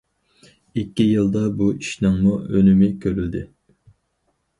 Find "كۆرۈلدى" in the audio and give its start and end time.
3.05-3.43